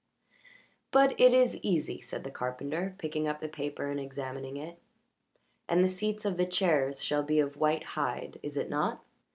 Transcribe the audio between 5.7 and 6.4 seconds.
the seats of